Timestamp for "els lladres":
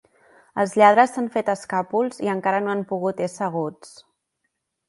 0.63-1.11